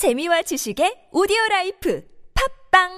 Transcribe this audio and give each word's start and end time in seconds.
재미와 0.00 0.40
지식의 0.40 1.12
오디오 1.12 1.36
라이프 1.50 2.02
팝빵 2.72 2.88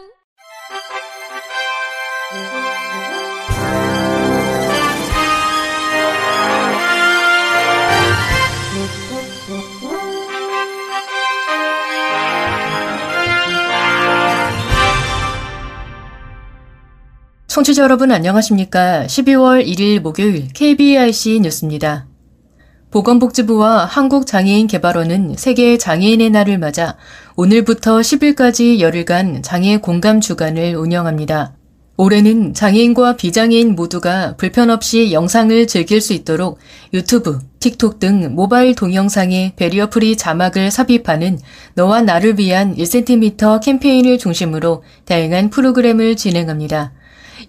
청취자 17.48 17.82
여러분 17.82 18.12
안녕하십니까? 18.12 19.07
12월 19.07 19.66
1일 19.66 19.98
목요일 19.98 20.46
KBIC 20.53 21.41
뉴스입니다. 21.41 22.12
보건복지부와 22.93 23.87
한국장애인개발원은 23.87 25.37
세계 25.39 25.79
장애인의 25.79 26.29
날을 26.29 26.59
맞아 26.59 26.97
오늘부터 27.37 28.01
10일까지 28.01 28.81
열흘간 28.81 29.43
장애 29.43 29.79
공감 29.79 30.21
주간을 30.21 30.77
운영합니다. 30.77 31.55
올해는 31.97 32.52
장애인과 32.52 33.16
비장애인 33.16 33.74
모두가 33.77 34.34
불편 34.36 34.69
없이 34.70 35.12
영상을 35.12 35.66
즐길 35.66 36.02
수 36.02 36.12
있도록 36.12 36.59
유튜브, 36.92 37.38
틱톡 37.60 37.98
등 37.98 38.34
모바일 38.34 38.74
동영상에 38.74 39.55
barrier 39.56 39.88
free 39.88 40.16
자막을 40.16 40.70
삽입하는 40.70 41.38
너와 41.74 42.02
나를 42.02 42.38
위한 42.38 42.74
1cm 42.77 43.62
캠페인을 43.62 44.19
중심으로 44.19 44.83
다양한 45.06 45.48
프로그램을 45.48 46.16
진행합니다. 46.16 46.92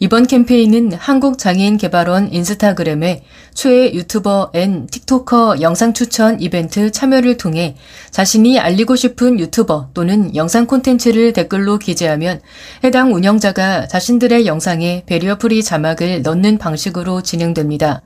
이번 0.03 0.27
캠페인은 0.27 0.91
한국장애인개발원 0.91 2.33
인스타그램에 2.33 3.23
최애 3.53 3.93
유튜버 3.93 4.51
and 4.53 4.85
틱토커 4.87 5.61
영상 5.61 5.93
추천 5.93 6.41
이벤트 6.41 6.91
참여를 6.91 7.37
통해 7.37 7.77
자신이 8.11 8.59
알리고 8.59 8.97
싶은 8.97 9.39
유튜버 9.39 9.91
또는 9.93 10.35
영상 10.35 10.67
콘텐츠를 10.67 11.31
댓글로 11.31 11.79
기재하면 11.79 12.41
해당 12.83 13.13
운영자가 13.13 13.87
자신들의 13.87 14.45
영상에 14.45 15.03
barrier 15.05 15.37
free 15.37 15.63
자막을 15.63 16.21
넣는 16.21 16.57
방식으로 16.57 17.23
진행됩니다. 17.23 18.01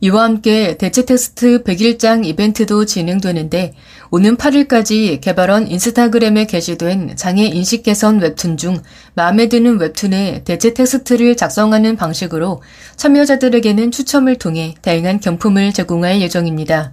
이와 0.00 0.24
함께 0.24 0.78
대체 0.78 1.04
텍스트 1.04 1.62
백일장 1.62 2.24
이벤트도 2.24 2.86
진행되는데 2.86 3.74
오는 4.14 4.36
8일까지 4.36 5.22
개발원 5.22 5.68
인스타그램에 5.68 6.44
게시된 6.44 7.16
장애 7.16 7.46
인식 7.46 7.82
개선 7.82 8.20
웹툰 8.20 8.58
중 8.58 8.82
마음에 9.14 9.48
드는 9.48 9.80
웹툰의 9.80 10.44
대체 10.44 10.74
텍스트를 10.74 11.34
작성하는 11.34 11.96
방식으로 11.96 12.60
참여자들에게는 12.96 13.90
추첨을 13.90 14.36
통해 14.36 14.74
다양한 14.82 15.18
경품을 15.20 15.72
제공할 15.72 16.20
예정입니다. 16.20 16.92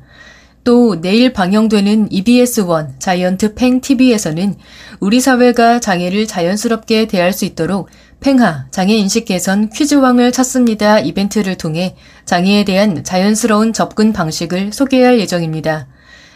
또 0.64 1.02
내일 1.02 1.34
방영되는 1.34 2.08
EBS1 2.08 3.02
자이언트 3.02 3.54
팽 3.56 3.82
TV에서는 3.82 4.56
우리 5.02 5.20
사회가 5.20 5.82
장애를 5.82 6.26
자연스럽게 6.26 7.08
대할 7.08 7.34
수 7.34 7.44
있도록 7.44 7.90
팽하 8.22 8.68
장애 8.72 8.94
인식 8.94 9.26
개선 9.26 9.70
퀴즈왕을 9.70 10.32
찾습니다 10.32 11.00
이벤트를 11.00 11.58
통해 11.58 11.98
장애에 12.24 12.64
대한 12.64 13.04
자연스러운 13.04 13.74
접근 13.74 14.14
방식을 14.14 14.72
소개할 14.72 15.20
예정입니다. 15.20 15.88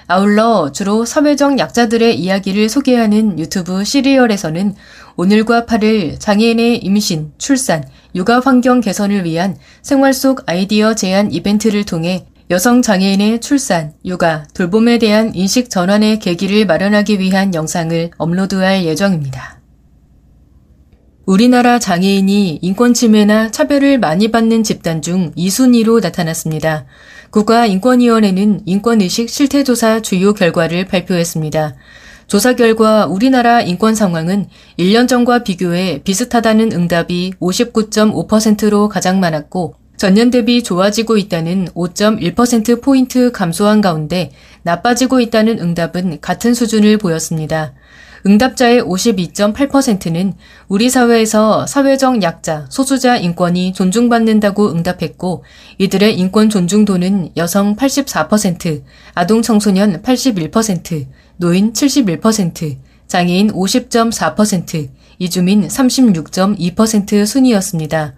아울러 0.07 0.71
주로 0.71 1.05
사회적 1.05 1.59
약자들의 1.59 2.19
이야기를 2.19 2.69
소개하는 2.69 3.39
유튜브 3.39 3.83
시리얼에서는 3.83 4.75
오늘과 5.15 5.65
8일 5.65 6.19
장애인의 6.19 6.77
임신, 6.79 7.31
출산, 7.37 7.83
육아 8.15 8.39
환경 8.39 8.81
개선을 8.81 9.25
위한 9.25 9.55
생활 9.81 10.13
속 10.13 10.43
아이디어 10.45 10.95
제안 10.95 11.31
이벤트를 11.31 11.85
통해 11.85 12.25
여성 12.49 12.81
장애인의 12.81 13.39
출산, 13.39 13.93
육아, 14.05 14.45
돌봄에 14.53 14.99
대한 14.99 15.33
인식 15.33 15.69
전환의 15.69 16.19
계기를 16.19 16.65
마련하기 16.65 17.19
위한 17.19 17.53
영상을 17.53 18.11
업로드할 18.17 18.83
예정입니다. 18.83 19.59
우리나라 21.25 21.79
장애인이 21.79 22.59
인권 22.61 22.93
침해나 22.93 23.49
차별을 23.49 23.97
많이 23.97 24.29
받는 24.29 24.63
집단 24.63 25.01
중 25.01 25.31
2순위로 25.35 26.01
나타났습니다. 26.01 26.85
국가인권위원회는 27.33 28.61
인권의식 28.67 29.27
실태조사 29.27 30.01
주요 30.01 30.33
결과를 30.35 30.85
발표했습니다. 30.85 31.73
조사 32.27 32.53
결과 32.53 33.07
우리나라 33.07 33.61
인권 33.61 33.95
상황은 33.95 34.45
1년 34.77 35.07
전과 35.07 35.43
비교해 35.43 36.01
비슷하다는 36.03 36.71
응답이 36.71 37.33
59.5%로 37.39 38.87
가장 38.87 39.19
많았고 39.19 39.73
전년 39.97 40.29
대비 40.29 40.61
좋아지고 40.61 41.17
있다는 41.17 41.69
5.1%포인트 41.73 43.31
감소한 43.31 43.81
가운데 43.81 44.31
나빠지고 44.61 45.19
있다는 45.19 45.59
응답은 45.59 46.21
같은 46.21 46.53
수준을 46.53 46.99
보였습니다. 46.99 47.73
응답자의 48.25 48.81
52.8%는 48.83 50.33
우리 50.69 50.89
사회에서 50.89 51.67
사회적 51.67 52.23
약자, 52.23 52.67
소수자 52.69 53.17
인권이 53.17 53.73
존중받는다고 53.73 54.71
응답했고 54.71 55.43
이들의 55.77 56.17
인권 56.17 56.49
존중도는 56.49 57.31
여성 57.35 57.75
84%, 57.75 58.83
아동 59.13 59.41
청소년 59.41 60.01
81%, 60.01 61.07
노인 61.37 61.73
71%, 61.73 62.77
장애인 63.07 63.51
50.4%, 63.51 64.89
이주민 65.19 65.67
36.2% 65.67 67.25
순이었습니다. 67.25 68.13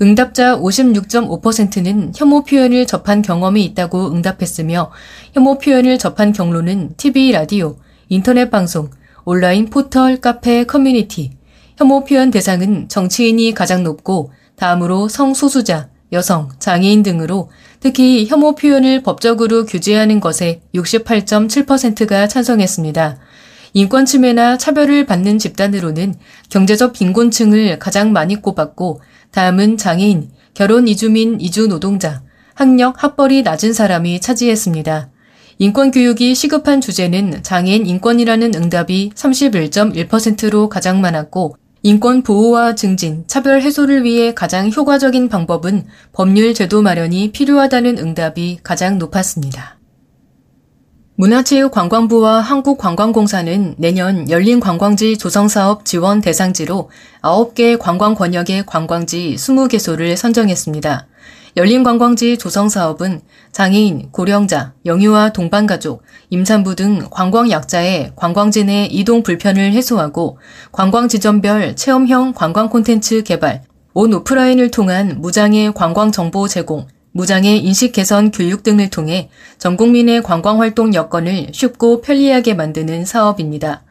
응답자 0.00 0.58
56.5%는 0.58 2.12
혐오 2.16 2.42
표현을 2.42 2.86
접한 2.86 3.20
경험이 3.20 3.64
있다고 3.66 4.12
응답했으며 4.12 4.90
혐오 5.34 5.58
표현을 5.58 5.98
접한 5.98 6.32
경로는 6.32 6.94
TV, 6.96 7.32
라디오, 7.32 7.76
인터넷 8.08 8.50
방송, 8.50 8.90
온라인 9.24 9.66
포털, 9.66 10.20
카페, 10.20 10.64
커뮤니티, 10.64 11.30
혐오 11.76 12.04
표현 12.04 12.30
대상은 12.30 12.88
정치인이 12.88 13.54
가장 13.54 13.82
높고 13.82 14.32
다음으로 14.56 15.08
성소수자, 15.08 15.88
여성, 16.12 16.50
장애인 16.58 17.02
등으로 17.02 17.50
특히 17.80 18.26
혐오 18.26 18.54
표현을 18.54 19.02
법적으로 19.02 19.64
규제하는 19.64 20.20
것에 20.20 20.60
68.7%가 20.74 22.28
찬성했습니다. 22.28 23.18
인권 23.74 24.04
침해나 24.04 24.58
차별을 24.58 25.06
받는 25.06 25.38
집단으로는 25.38 26.14
경제적 26.50 26.92
빈곤층을 26.92 27.78
가장 27.78 28.12
많이 28.12 28.36
꼽았고 28.36 29.00
다음은 29.30 29.78
장애인, 29.78 30.30
결혼 30.52 30.86
이주민 30.86 31.40
이주 31.40 31.68
노동자, 31.68 32.22
학력, 32.54 33.02
학벌이 33.02 33.42
낮은 33.42 33.72
사람이 33.72 34.20
차지했습니다. 34.20 35.11
인권교육이 35.62 36.34
시급한 36.34 36.80
주제는 36.80 37.44
장애인 37.44 37.86
인권이라는 37.86 38.52
응답이 38.52 39.12
31.1%로 39.14 40.68
가장 40.68 41.00
많았고 41.00 41.56
인권 41.84 42.24
보호와 42.24 42.74
증진, 42.74 43.22
차별 43.28 43.62
해소를 43.62 44.02
위해 44.02 44.34
가장 44.34 44.72
효과적인 44.72 45.28
방법은 45.28 45.86
법률 46.12 46.52
제도 46.52 46.82
마련이 46.82 47.30
필요하다는 47.30 47.98
응답이 47.98 48.58
가장 48.64 48.98
높았습니다. 48.98 49.78
문화체육관광부와 51.14 52.40
한국관광공사는 52.40 53.76
내년 53.78 54.28
열린 54.30 54.58
관광지 54.58 55.16
조성사업 55.16 55.84
지원 55.84 56.20
대상지로 56.20 56.90
9개 57.22 57.78
관광 57.78 58.16
권역의 58.16 58.66
관광지 58.66 59.36
20개소를 59.36 60.16
선정했습니다. 60.16 61.06
열린 61.54 61.82
관광지 61.82 62.38
조성 62.38 62.70
사업은 62.70 63.20
장애인, 63.52 64.08
고령자, 64.10 64.72
영유아 64.86 65.34
동반가족, 65.34 66.02
임산부 66.30 66.76
등 66.76 67.08
관광 67.10 67.50
약자의 67.50 68.12
관광지 68.16 68.64
내 68.64 68.86
이동 68.86 69.22
불편을 69.22 69.74
해소하고 69.74 70.38
관광 70.72 71.08
지점별 71.08 71.76
체험형 71.76 72.32
관광 72.32 72.70
콘텐츠 72.70 73.22
개발, 73.22 73.62
온 73.92 74.14
오프라인을 74.14 74.70
통한 74.70 75.20
무장애 75.20 75.72
관광 75.74 76.10
정보 76.10 76.48
제공, 76.48 76.86
무장애 77.12 77.56
인식 77.56 77.92
개선 77.92 78.30
교육 78.30 78.62
등을 78.62 78.88
통해 78.88 79.28
전 79.58 79.76
국민의 79.76 80.22
관광 80.22 80.62
활동 80.62 80.94
여건을 80.94 81.48
쉽고 81.52 82.00
편리하게 82.00 82.54
만드는 82.54 83.04
사업입니다. 83.04 83.82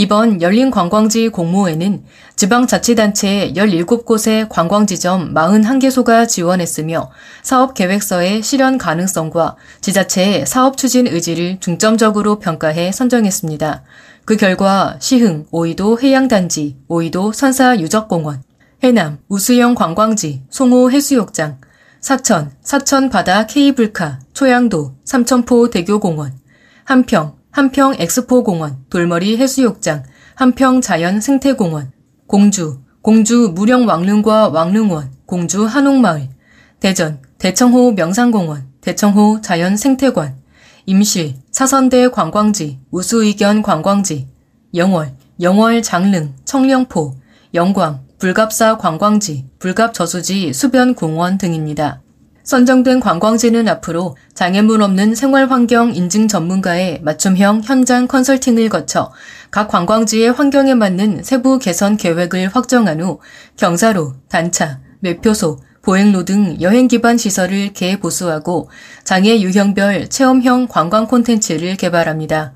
이번 0.00 0.40
열린 0.42 0.70
관광지 0.70 1.28
공모에는 1.28 2.04
지방자치단체 2.36 3.54
17곳의 3.56 4.48
관광지점 4.48 5.34
41개소가 5.34 6.28
지원했으며 6.28 7.10
사업 7.42 7.74
계획서의 7.74 8.44
실현 8.44 8.78
가능성과 8.78 9.56
지자체의 9.80 10.46
사업 10.46 10.76
추진 10.76 11.08
의지를 11.08 11.58
중점적으로 11.58 12.38
평가해 12.38 12.92
선정했습니다. 12.92 13.82
그 14.24 14.36
결과 14.36 14.94
시흥, 15.00 15.46
오이도 15.50 15.98
해양단지, 16.00 16.76
오이도 16.86 17.32
선사유적공원, 17.32 18.44
해남, 18.84 19.18
우수영 19.28 19.74
관광지, 19.74 20.44
송호 20.48 20.92
해수욕장, 20.92 21.60
사천, 22.00 22.52
사천 22.62 23.10
바다 23.10 23.46
케이블카, 23.46 24.20
초양도, 24.32 24.94
삼천포 25.04 25.70
대교공원, 25.70 26.38
한평, 26.84 27.37
한평 27.50 27.96
엑스포공원, 27.98 28.84
돌머리 28.90 29.36
해수욕장, 29.36 30.04
한평 30.34 30.80
자연 30.80 31.20
생태공원, 31.20 31.92
공주, 32.26 32.80
공주 33.02 33.52
무령왕릉과 33.54 34.48
왕릉원, 34.48 35.12
공주 35.26 35.64
한옥마을, 35.64 36.28
대전, 36.80 37.20
대청호 37.38 37.92
명상공원, 37.92 38.68
대청호 38.80 39.40
자연생태관, 39.40 40.36
임실, 40.86 41.34
사선대 41.50 42.08
관광지, 42.08 42.80
우수의견 42.90 43.62
관광지, 43.62 44.28
영월, 44.74 45.14
영월 45.40 45.82
장릉, 45.82 46.34
청령포, 46.44 47.14
영광, 47.54 48.06
불갑사 48.18 48.78
관광지, 48.78 49.46
불갑 49.58 49.94
저수지 49.94 50.52
수변공원 50.52 51.38
등입니다. 51.38 52.02
선정된 52.48 53.00
관광지는 53.00 53.68
앞으로 53.68 54.16
장애물 54.32 54.80
없는 54.80 55.14
생활환경 55.14 55.94
인증 55.94 56.28
전문가의 56.28 57.02
맞춤형 57.02 57.60
현장 57.62 58.08
컨설팅을 58.08 58.70
거쳐 58.70 59.12
각 59.50 59.68
관광지의 59.68 60.32
환경에 60.32 60.72
맞는 60.72 61.24
세부 61.24 61.58
개선 61.58 61.98
계획을 61.98 62.48
확정한 62.48 63.02
후 63.02 63.20
경사로, 63.58 64.14
단차, 64.30 64.80
매표소, 65.00 65.58
보행로 65.82 66.24
등 66.24 66.56
여행 66.62 66.88
기반 66.88 67.18
시설을 67.18 67.74
개보수하고 67.74 68.70
장애 69.04 69.38
유형별 69.42 70.08
체험형 70.08 70.68
관광 70.68 71.06
콘텐츠를 71.06 71.76
개발합니다. 71.76 72.54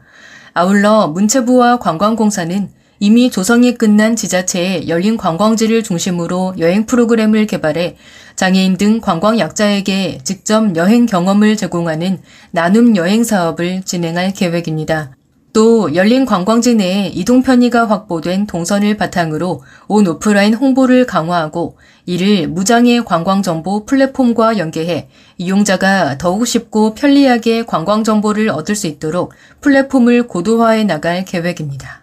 아울러 0.55 1.09
문체부와 1.09 1.81
관광공사는 1.81 2.71
이미 3.05 3.33
조성이 3.33 3.75
끝난 3.75 4.15
지자체의 4.15 4.89
열린 4.89 5.17
관광지를 5.17 5.83
중심으로 5.83 6.55
여행 6.61 6.87
프로그램을 6.87 7.49
개발해 7.49 7.97
장애인 8.37 8.77
등 8.77 9.01
관광 9.01 9.41
약자에게 9.41 10.21
직접 10.23 10.77
여행 10.77 11.07
경험을 11.07 11.57
제공하는 11.57 12.21
나눔 12.53 12.95
여행 12.95 13.25
사업을 13.25 13.83
진행할 13.83 14.33
계획입니다. 14.33 15.17
또 15.53 15.97
열린 15.97 16.25
관광지 16.25 16.77
내에 16.77 17.09
이동 17.09 17.43
편의가 17.43 17.89
확보된 17.89 18.47
동선을 18.47 18.97
바탕으로 18.97 19.63
온 19.89 20.07
오프라인 20.07 20.55
홍보를 20.55 21.05
강화하고 21.05 21.79
이를 22.07 22.47
무장애 22.47 23.01
관광 23.01 23.43
정보 23.43 23.85
플랫폼과 23.85 24.59
연계해 24.59 25.09
이용자가 25.39 26.19
더욱 26.19 26.47
쉽고 26.47 26.95
편리하게 26.95 27.65
관광 27.65 28.05
정보를 28.05 28.49
얻을 28.51 28.77
수 28.77 28.87
있도록 28.87 29.33
플랫폼을 29.61 30.29
고도화해 30.29 30.85
나갈 30.85 31.25
계획입니다. 31.25 32.02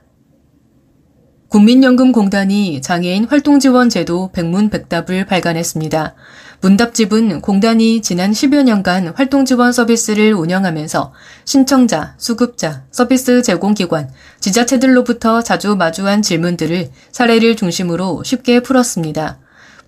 국민연금공단이 1.50 2.80
장애인 2.82 3.26
활동지원 3.26 3.90
제도 3.90 4.30
백문백답을 4.34 5.26
발간했습니다. 5.26 6.14
문답집은 6.62 7.42
공단이 7.42 8.04
지난 8.04 8.32
10여 8.32 8.64
년간 8.64 9.14
활동지원 9.16 9.74
서비스를 9.74 10.34
운영하면서 10.34 11.12
신청자, 11.46 12.14
수급자, 12.18 12.84
서비스 12.92 13.42
제공기관, 13.42 14.12
지자체들로부터 14.40 15.42
자주 15.42 15.76
마주한 15.76 16.22
질문들을 16.22 16.92
사례를 17.12 17.56
중심으로 17.56 18.24
쉽게 18.24 18.60
풀었습니다. 18.60 19.40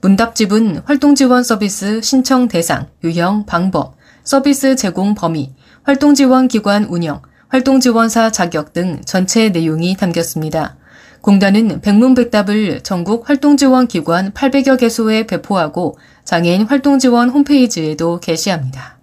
문답집은 0.02 0.82
활동지원 0.86 1.44
서비스 1.44 2.02
신청 2.02 2.48
대상, 2.48 2.88
유형, 3.04 3.46
방법, 3.46 3.98
서비스 4.24 4.76
제공 4.76 5.14
범위, 5.14 5.54
활동지원 5.84 6.48
기관 6.48 6.86
운영, 6.86 7.22
활동지원사 7.50 8.32
자격 8.32 8.74
등 8.74 9.02
전체 9.06 9.50
내용이 9.50 9.96
담겼습니다. 9.96 10.81
공단은 11.22 11.82
백문백답을 11.82 12.82
전국 12.82 13.30
활동지원기관 13.30 14.32
800여 14.34 14.80
개소에 14.80 15.28
배포하고 15.28 15.98
장애인 16.24 16.64
활동지원 16.64 17.30
홈페이지에도 17.30 18.20
게시합니다. 18.20 19.00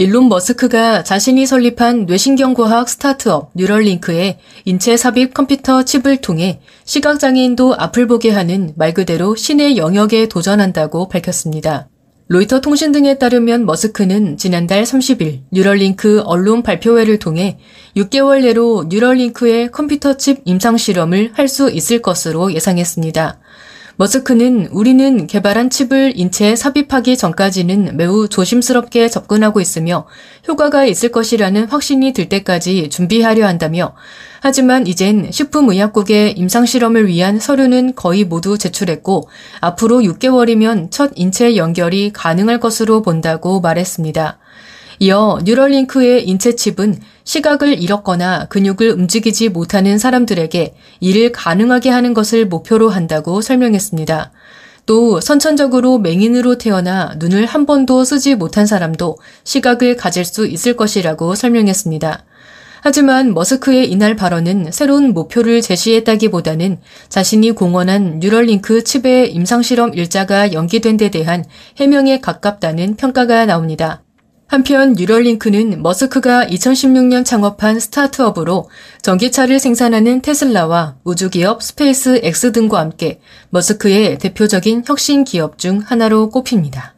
일론 0.00 0.30
머스크가 0.30 1.04
자신이 1.04 1.44
설립한 1.44 2.06
뇌신경과학 2.06 2.88
스타트업 2.88 3.50
뉴럴링크에 3.54 4.38
인체 4.64 4.96
삽입 4.96 5.34
컴퓨터 5.34 5.82
칩을 5.82 6.22
통해 6.22 6.62
시각장애인도 6.86 7.74
앞을 7.76 8.06
보게 8.06 8.30
하는 8.30 8.72
말 8.76 8.94
그대로 8.94 9.36
신의 9.36 9.76
영역에 9.76 10.26
도전한다고 10.26 11.10
밝혔습니다. 11.10 11.89
로이터 12.32 12.60
통신 12.60 12.92
등에 12.92 13.18
따르면 13.18 13.66
머스크는 13.66 14.36
지난달 14.36 14.84
30일 14.84 15.40
뉴럴링크 15.50 16.20
언론 16.20 16.62
발표회를 16.62 17.18
통해 17.18 17.58
6개월 17.96 18.42
내로 18.42 18.84
뉴럴링크의 18.88 19.72
컴퓨터 19.72 20.16
칩 20.16 20.42
임상 20.44 20.76
실험을 20.76 21.32
할 21.34 21.48
수 21.48 21.68
있을 21.72 22.00
것으로 22.00 22.54
예상했습니다. 22.54 23.40
머스크는 24.00 24.68
우리는 24.72 25.26
개발한 25.26 25.68
칩을 25.68 26.14
인체에 26.16 26.56
삽입하기 26.56 27.18
전까지는 27.18 27.98
매우 27.98 28.30
조심스럽게 28.30 29.10
접근하고 29.10 29.60
있으며 29.60 30.06
효과가 30.48 30.86
있을 30.86 31.10
것이라는 31.12 31.66
확신이 31.66 32.14
들 32.14 32.30
때까지 32.30 32.88
준비하려 32.88 33.46
한다며 33.46 33.94
하지만 34.40 34.86
이젠 34.86 35.30
식품의약국의 35.30 36.32
임상실험을 36.32 37.08
위한 37.08 37.38
서류는 37.38 37.94
거의 37.94 38.24
모두 38.24 38.56
제출했고 38.56 39.28
앞으로 39.60 39.98
6개월이면 39.98 40.90
첫 40.90 41.10
인체 41.14 41.56
연결이 41.56 42.10
가능할 42.10 42.58
것으로 42.58 43.02
본다고 43.02 43.60
말했습니다. 43.60 44.38
이어 45.02 45.40
뉴럴링크의 45.44 46.28
인체 46.28 46.54
칩은 46.54 47.00
시각을 47.24 47.80
잃었거나 47.80 48.48
근육을 48.50 48.90
움직이지 48.90 49.48
못하는 49.48 49.96
사람들에게 49.96 50.74
이를 51.00 51.32
가능하게 51.32 51.88
하는 51.88 52.12
것을 52.12 52.44
목표로 52.44 52.90
한다고 52.90 53.40
설명했습니다. 53.40 54.30
또 54.84 55.20
선천적으로 55.22 55.98
맹인으로 55.98 56.58
태어나 56.58 57.14
눈을 57.18 57.46
한 57.46 57.64
번도 57.64 58.04
쓰지 58.04 58.34
못한 58.34 58.66
사람도 58.66 59.16
시각을 59.44 59.96
가질 59.96 60.26
수 60.26 60.46
있을 60.46 60.76
것이라고 60.76 61.34
설명했습니다. 61.34 62.24
하지만 62.82 63.32
머스크의 63.32 63.90
이날 63.90 64.16
발언은 64.16 64.70
새로운 64.70 65.14
목표를 65.14 65.62
제시했다기보다는 65.62 66.78
자신이 67.08 67.52
공언한 67.52 68.20
뉴럴링크 68.20 68.84
칩의 68.84 69.32
임상실험 69.32 69.94
일자가 69.94 70.52
연기된 70.52 70.98
데 70.98 71.10
대한 71.10 71.44
해명에 71.78 72.20
가깝다는 72.20 72.96
평가가 72.96 73.46
나옵니다. 73.46 74.02
한편 74.50 74.94
뉴럴링크는 74.94 75.80
머스크가 75.80 76.44
2016년 76.44 77.24
창업한 77.24 77.78
스타트업으로 77.78 78.68
전기차를 79.00 79.60
생산하는 79.60 80.22
테슬라와 80.22 80.96
우주기업 81.04 81.62
스페이스 81.62 82.18
X 82.24 82.50
등과 82.50 82.80
함께 82.80 83.20
머스크의 83.50 84.18
대표적인 84.18 84.82
혁신 84.84 85.22
기업 85.22 85.56
중 85.56 85.78
하나로 85.78 86.30
꼽힙니다. 86.30 86.96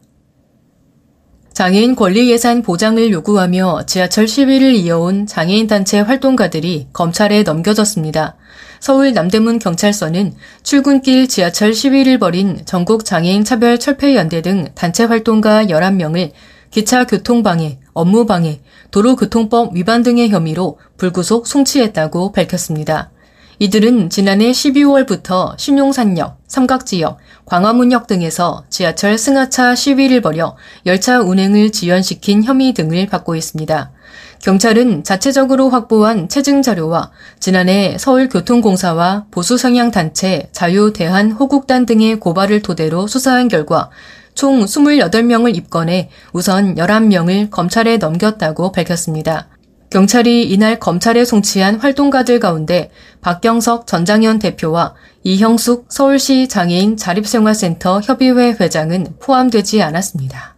장애인 1.53 1.95
권리 1.95 2.31
예산 2.31 2.63
보장을 2.63 3.13
요구하며 3.13 3.83
지하철 3.85 4.27
시위를 4.27 4.73
이어온 4.73 5.27
장애인 5.27 5.67
단체 5.67 6.01
활동가들이 6.01 6.87
검찰에 6.95 7.43
넘겨졌습니다. 7.43 8.37
서울 8.81 9.13
남대문 9.13 9.59
경찰서는 9.59 10.33
출근길 10.63 11.29
지하철 11.29 11.75
시위를 11.75 12.19
벌인 12.19 12.63
전국 12.65 13.05
장애인 13.05 13.45
차별 13.45 13.79
철폐 13.79 14.17
연대 14.17 14.41
등 14.41 14.69
단체 14.75 15.05
활동가 15.05 15.67
11명을 15.67 16.33
기차 16.73 17.05
교통 17.05 17.43
방해, 17.43 17.79
업무 17.93 18.25
방해, 18.25 18.63
도로교통법 18.91 19.77
위반 19.77 20.03
등의 20.03 20.31
혐의로 20.31 20.79
불구속 20.97 21.47
송치했다고 21.47 22.33
밝혔습니다. 22.33 23.11
이들은 23.59 24.09
지난해 24.09 24.51
12월부터 24.51 25.57
신용산역, 25.59 26.39
삼각지역, 26.49 27.19
광화문역 27.45 28.07
등에서 28.07 28.65
지하철 28.71 29.19
승하차 29.19 29.75
시위를 29.75 30.23
벌여 30.23 30.57
열차 30.87 31.21
운행을 31.21 31.73
지연시킨 31.73 32.43
혐의 32.43 32.73
등을 32.73 33.07
받고 33.07 33.37
있습니다. 33.37 33.93
경찰은 34.41 35.05
자체적으로 35.05 35.69
확보한 35.69 36.29
체증 36.29 36.63
자료와 36.63 37.11
지난해 37.39 37.97
서울교통공사와 37.99 39.27
보수성향단체 39.31 40.49
자유대한호국단 40.53 41.85
등의 41.85 42.19
고발을 42.19 42.63
토대로 42.63 43.07
수사한 43.07 43.49
결과 43.49 43.91
총 44.35 44.65
28명을 44.65 45.57
입건해 45.57 46.11
우선 46.33 46.75
11명을 46.75 47.51
검찰에 47.51 47.99
넘겼다고 47.99 48.73
밝혔습니다. 48.73 49.49
경찰이 49.91 50.45
이날 50.51 50.81
검찰에 50.81 51.25
송치한 51.25 51.77
활동가들 51.77 52.41
가운데 52.41 52.91
박경석 53.21 53.87
전장현 53.87 54.39
대표와 54.39 54.95
이형숙 55.23 55.87
서울시 55.91 56.49
장애인 56.49 56.97
자립생활센터 56.97 58.01
협의회 58.01 58.57
회장은 58.59 59.17
포함되지 59.21 59.83
않았습니다. 59.83 60.57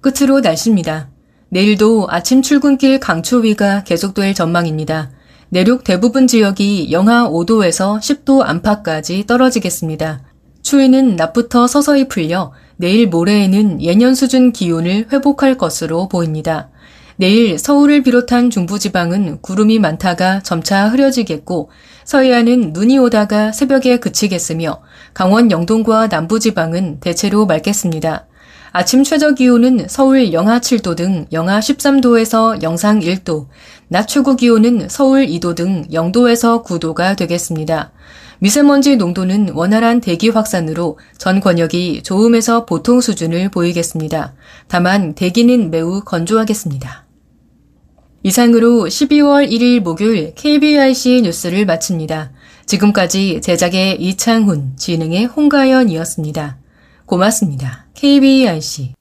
끝으로 0.00 0.38
날씨입니다. 0.40 1.08
내일도 1.48 2.06
아침 2.08 2.42
출근길 2.42 3.00
강추위가 3.00 3.82
계속될 3.82 4.34
전망입니다. 4.34 5.10
내륙 5.48 5.82
대부분 5.82 6.26
지역이 6.26 6.92
영하 6.92 7.28
5도에서 7.28 7.98
10도 7.98 8.42
안팎까지 8.44 9.24
떨어지겠습니다. 9.26 10.33
추위는 10.64 11.16
낮부터 11.16 11.66
서서히 11.66 12.08
풀려 12.08 12.52
내일 12.76 13.06
모레에는 13.06 13.82
예년 13.82 14.14
수준 14.14 14.50
기온을 14.50 15.08
회복할 15.12 15.58
것으로 15.58 16.08
보입니다. 16.08 16.70
내일 17.16 17.58
서울을 17.58 18.02
비롯한 18.02 18.50
중부지방은 18.50 19.42
구름이 19.42 19.78
많다가 19.78 20.40
점차 20.40 20.88
흐려지겠고 20.88 21.70
서해안은 22.04 22.72
눈이 22.72 22.98
오다가 22.98 23.52
새벽에 23.52 23.98
그치겠으며 23.98 24.80
강원 25.12 25.50
영동과 25.50 26.08
남부지방은 26.08 26.98
대체로 27.00 27.44
맑겠습니다. 27.46 28.26
아침 28.72 29.04
최저 29.04 29.34
기온은 29.34 29.86
서울 29.88 30.32
영하 30.32 30.58
7도 30.58 30.96
등 30.96 31.26
영하 31.30 31.60
13도에서 31.60 32.62
영상 32.62 32.98
1도, 32.98 33.46
낮 33.86 34.08
최고 34.08 34.34
기온은 34.34 34.88
서울 34.88 35.26
2도 35.26 35.54
등 35.54 35.84
0도에서 35.92 36.64
9도가 36.64 37.16
되겠습니다. 37.16 37.92
미세먼지 38.44 38.96
농도는 38.96 39.52
원활한 39.54 40.02
대기 40.02 40.28
확산으로 40.28 40.98
전 41.16 41.40
권역이 41.40 42.02
좋음에서 42.02 42.66
보통 42.66 43.00
수준을 43.00 43.48
보이겠습니다. 43.48 44.34
다만 44.68 45.14
대기는 45.14 45.70
매우 45.70 46.02
건조하겠습니다. 46.04 47.06
이상으로 48.22 48.84
12월 48.84 49.50
1일 49.50 49.80
목요일 49.80 50.34
KBIC 50.34 51.22
뉴스를 51.22 51.64
마칩니다. 51.64 52.32
지금까지 52.66 53.40
제작의 53.42 54.02
이창훈, 54.02 54.76
진행의 54.76 55.24
홍가연이었습니다. 55.24 56.58
고맙습니다. 57.06 57.86
KBIC. 57.94 58.92